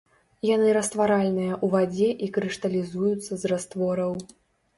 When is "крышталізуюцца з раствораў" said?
2.39-4.11